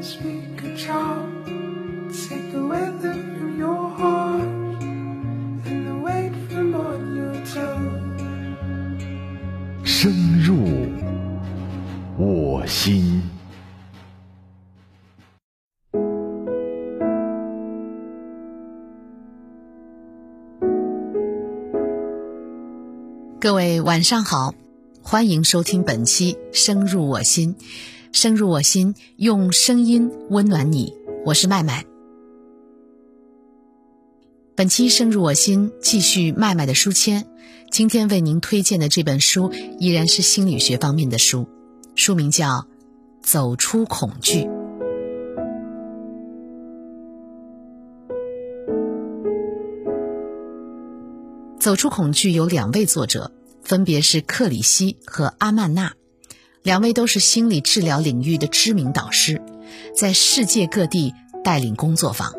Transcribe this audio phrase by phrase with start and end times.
[0.00, 1.44] can speak a charm.
[2.10, 8.00] Take the weather from your heart and the weight from on your tongue.
[9.84, 10.56] 深入
[12.16, 13.22] 我心。
[23.38, 24.54] 各位晚上好，
[25.02, 27.54] 欢迎收听本期《深入我心》，
[28.12, 30.92] 深入我心，用声音温暖你。
[31.24, 31.84] 我是麦麦。
[34.56, 37.24] 本期《深入我心》继续麦麦的书签，
[37.70, 41.46] 今天为您推荐的这本书依然是心理学方面的书，
[41.94, 42.48] 书名叫
[43.22, 44.42] 《走出恐惧》。
[51.60, 53.30] 走出恐惧有两位作者，
[53.62, 55.94] 分别是克里希和阿曼娜，
[56.62, 59.40] 两位都是心理治疗领域的知名导师，
[59.96, 62.34] 在世界各地带领工作坊。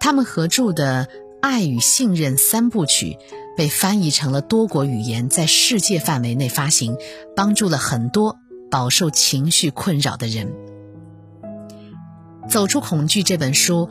[0.00, 1.06] 他们合著的
[1.42, 3.18] 《爱与信任》三部曲
[3.56, 6.96] 被翻译成了多国语言，在世界范围内发行，
[7.36, 8.38] 帮助了很多
[8.70, 10.50] 饱受情绪困扰的人。
[12.48, 13.88] 走出恐惧这本书。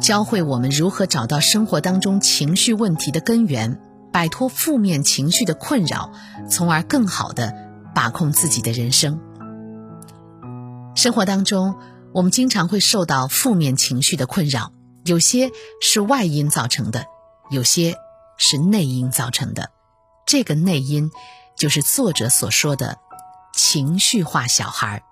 [0.00, 3.78] 教会我们如何找到生活当中情绪问题的根源，
[4.10, 6.10] 摆脱负面情绪的困扰，
[6.50, 7.54] 从而更好的
[7.94, 9.20] 把控自己的人生。
[10.94, 11.76] 生活当中，
[12.12, 14.72] 我们经常会受到负面情绪的困扰，
[15.04, 15.50] 有些
[15.80, 17.06] 是外因造成的，
[17.50, 17.94] 有些
[18.36, 19.70] 是内因造成的。
[20.26, 21.10] 这个内因，
[21.56, 22.98] 就是作者所说的
[23.54, 25.02] 情绪化小孩。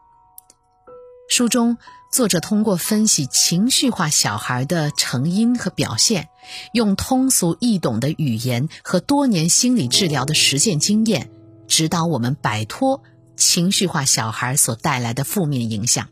[1.28, 1.78] 书中。
[2.12, 6.28] 作者通过分析情绪化小孩的成因和表现，
[6.74, 11.30] 用通俗易懂的语言和多年心理治疗的实践经验，
[11.72, 13.02] 指导我们摆脱
[13.34, 16.10] 情绪化小孩所带来的负面影响。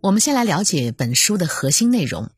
[0.00, 2.30] 我们先来了解本书的核心内容。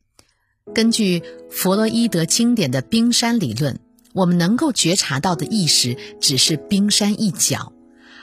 [0.73, 3.79] 根据弗洛伊德经典的冰山理论，
[4.13, 7.71] 我们能够觉察到的意识只是冰山一角。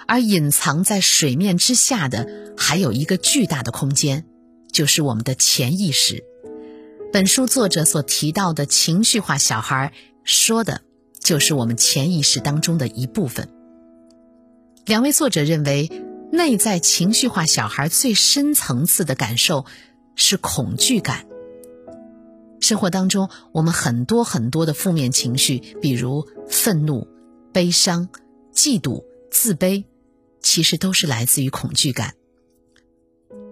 [0.06, 4.26] 而隐藏在水面之下的，还有一个巨大的空间，
[4.70, 6.22] 就是我们的潜意识。
[7.14, 10.82] 本书作者所提到的情绪化小孩，说的
[11.22, 13.48] 就是我们潜意识当中的一部分。
[14.84, 15.90] 两位作者认为，
[16.32, 19.64] 内在情绪化小孩最深层次的感受
[20.16, 21.26] 是恐惧感。
[22.60, 27.08] 生活当中，我们很多很多的负面情绪，比如愤怒、
[27.52, 28.08] 悲伤、
[28.54, 29.84] 嫉妒、自卑。
[30.44, 32.14] 其实都是来自于恐惧感。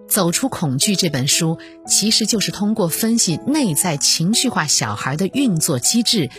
[0.09, 1.57] 走出恐惧这本书，
[1.87, 6.29] 其实就是通过分析内在情绪化小孩的运作机制，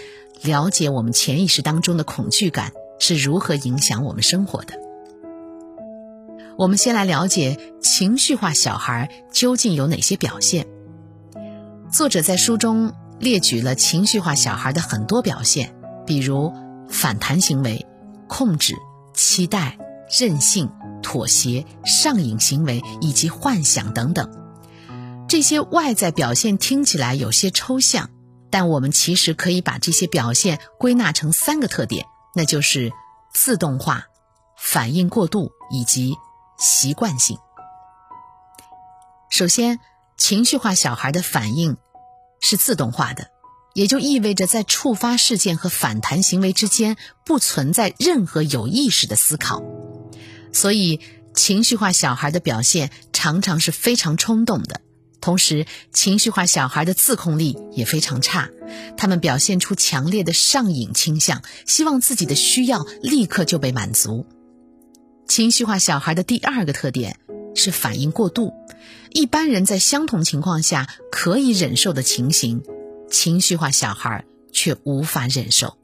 [0.42, 4.74] 了解我们潜意识当中的恐惧感是如何影响我们生活的。
[6.58, 10.66] 我们先来了解情绪化小孩究竟有哪些表现。
[11.90, 15.74] 作者在书中列举了情绪化小孩的很多表现，
[16.06, 16.52] 比如
[16.88, 17.86] 反弹行为、
[18.28, 18.76] 控制、
[19.14, 19.78] 期待。
[20.14, 20.70] 任性、
[21.02, 24.28] 妥协、上瘾行为以及幻想等等，
[25.26, 28.10] 这些外在表现听起来有些抽象，
[28.52, 32.92] 但我们其实可以把这些表现归纳成三个特点，那就是
[33.32, 34.06] 自动化、
[34.56, 36.14] 反应过度以及
[36.58, 37.38] 习惯性。
[39.30, 39.80] 首先，
[40.18, 41.78] 情绪化小孩的反应
[42.40, 43.32] 是自动化的。
[43.74, 49.62] 也就意味着，在触发事件和反弹行为之间不存在任何有意识的思考，
[50.52, 51.00] 所以
[51.34, 54.82] 情绪化小孩的表现常常是非常冲动的。
[55.22, 58.50] 同时，情绪化小孩的自控力也非常差，
[58.96, 64.26] 他们表现出强烈的上瘾倾向，希望自己的需要立刻就被满足。
[65.28, 67.20] 情绪化小孩的第二个特点
[67.54, 68.52] 是反应过度，
[69.12, 72.62] 一般人在相同情况下可以忍受的情形。
[73.08, 75.78] 情绪化小孩却无法忍受。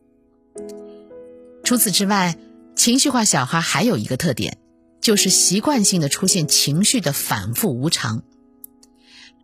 [1.62, 2.36] 除此之外，
[2.74, 4.58] 情绪化小孩还有一个特点，
[5.00, 8.24] 就是习惯性的出现情绪的反复无常。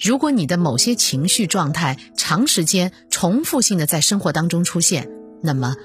[0.00, 5.08] 如果你的某些情绪状态长时间重复性的在生活当中出现，
[5.42, 5.76] 那么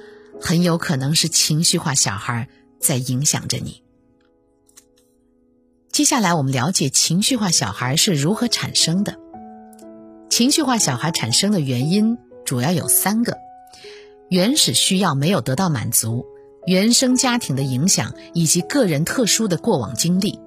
[0.41, 3.83] 很有可能是情绪化小孩在影响着你。
[5.91, 9.17] 接下来，我们了解情绪化小孩是如何产生的。
[10.29, 13.37] 情绪化小孩产生的原因主要有三个：
[14.29, 16.25] 原始需要没有得到满足、
[16.65, 20.39] 原生家庭的影响以及个人特殊的过往经历。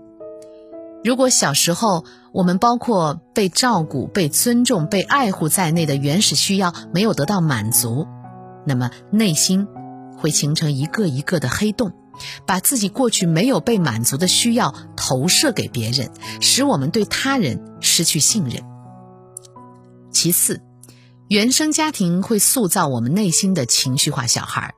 [1.04, 8.06] 如果小时候我们包括被照顾、被尊重、被爱护在内的原始需要没有得到满足，
[8.64, 9.66] 那么内心
[10.16, 11.92] 会形成一个一个的黑洞，
[12.46, 16.10] 把自己过去没有被满足的需要投射给别人，
[16.40, 18.62] 使我们对他人失去信任。
[20.12, 20.60] 其次，
[21.26, 24.74] 原生家庭会塑造我们内心的情绪化小孩。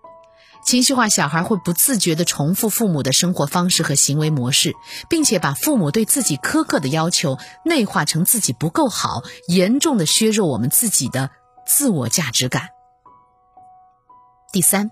[0.64, 4.72] 情绪化小孩会不自觉地重复父母的生活方式和行为模式，
[5.10, 11.30] 并且把父母对自己苛刻的要求内化成自己不够好，严重的削弱我们自己的
[11.66, 12.68] 自我价值感。
[14.52, 14.90] 第三，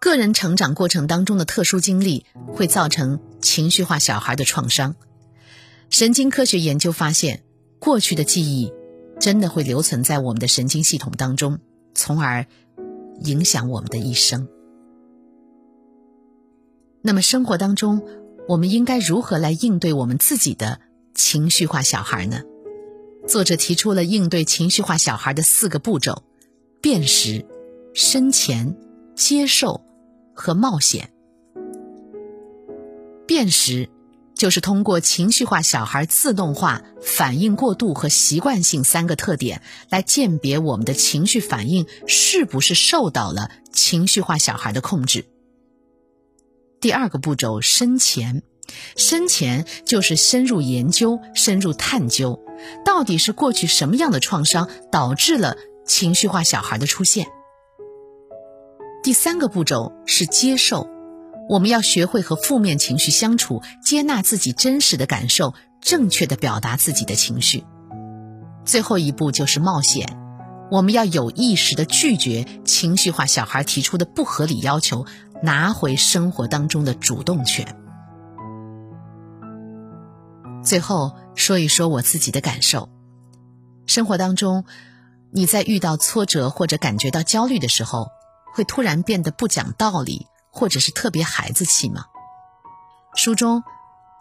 [0.00, 4.96] 个人成长过程当中的特殊经历会造成情绪化小孩的创伤。
[5.90, 7.44] 神经科学研究发现，
[7.78, 8.72] 过去的记忆
[9.20, 11.60] 真的会留存在我们的神经系统当中，
[11.94, 12.46] 从而
[13.22, 14.48] 影响我们的一生。
[17.02, 18.02] 那么生活当中，
[18.48, 20.80] 我们应该如何来应对我们自己的
[21.14, 22.42] 情绪化小孩呢？
[23.26, 26.22] 作者提出了应对情绪化小孩的四个步骤：
[26.80, 27.46] 辨识、
[27.94, 28.76] 深潜、
[29.14, 29.82] 接受
[30.34, 31.10] 和冒险。
[33.26, 33.90] 辨识
[34.34, 45.26] 就是通过情绪化小孩自动化、反应过度和习惯性三个特点来鉴别我们的情绪反应是不是受到了情绪化小孩的控制。
[46.80, 48.42] 第二个步骤深潜，
[48.96, 52.40] 深潜就是深入研究、深入探究，
[52.84, 57.26] 到底是过去什么样的创伤导致了情绪化小孩的出现。
[59.02, 60.88] 第三个步骤是接受，
[61.48, 67.64] 我们要学会和负面情绪相处，接纳自己真实的感受，正确的表达自己的情绪。
[68.64, 70.16] 最后一步就是冒险，
[70.70, 75.06] 我们要有意识的拒绝情绪化小孩提出的不合理要求。
[75.42, 77.76] 拿回生活当中的主动权。
[80.64, 82.88] 最后说一说我自己的感受。
[83.86, 84.64] 生活当中，
[85.30, 88.08] 你在遇到挫折或者感觉到焦虑的时候，
[88.52, 92.04] 会突然变得不讲道理，或者是特别孩子气吗？
[93.14, 93.62] 书中，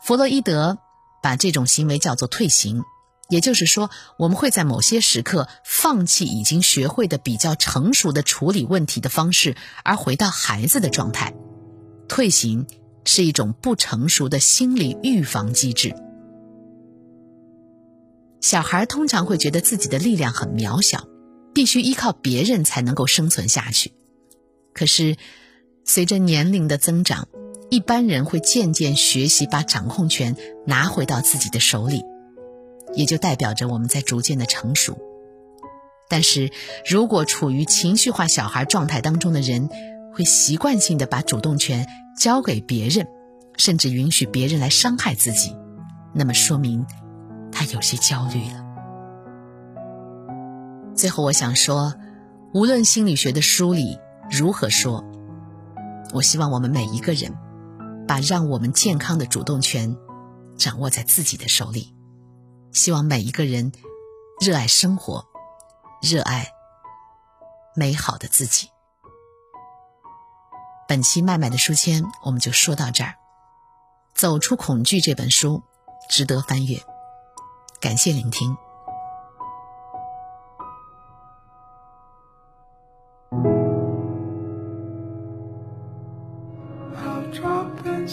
[0.02, 0.78] 弗洛伊德
[1.22, 2.84] 把这种行为叫做退行。
[3.30, 11.34] 也就是说，我们会在某些时刻放弃已经学会的比较成熟的处理问题的方式，而回到孩子的状态。
[12.08, 12.68] 退行
[13.04, 15.94] 是一种不成熟的心理预防机制。
[18.40, 21.06] 小孩通常会觉得自己的力量很渺小，
[21.54, 23.92] 必须依靠别人才能够生存下去。
[24.74, 25.18] 可是，
[25.84, 27.28] 随着年龄的增长，
[27.70, 32.04] 一般人会渐渐学习把掌控权拿回到自己的手里。
[32.94, 34.98] 也就代表着我们在逐渐的成熟，
[36.10, 36.52] 但是
[36.90, 39.70] 如果处于情绪化小孩状态当中的人，
[40.14, 41.88] 会习惯性的把主动权
[42.18, 43.08] 交给别人，
[43.58, 45.56] 甚至允许别人来伤害自己，
[46.14, 46.86] 那么说明
[47.52, 48.66] 他有些焦虑了。
[50.96, 51.94] 最后，我想说，
[52.54, 54.00] 无论心理学的书里
[54.32, 55.04] 如何说，
[56.14, 57.32] 我希望我们每一个人，
[58.08, 59.96] 把让我们健康的主动权
[60.58, 61.94] 掌握在自己的手里。
[62.78, 63.72] 希望每一个人
[64.40, 65.26] 热爱生活，
[66.00, 66.52] 热爱
[67.76, 68.70] 美好的自己。
[70.88, 73.16] 本期麦麦的书签我们就说到这儿。
[74.14, 75.64] 走出恐惧这本书
[76.08, 76.80] 值得翻阅，
[77.82, 78.56] 感谢聆听。
[86.96, 88.08] I'll drop and